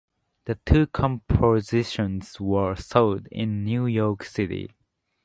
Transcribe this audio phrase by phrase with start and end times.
[0.45, 4.71] The two compositions were sold in New York City.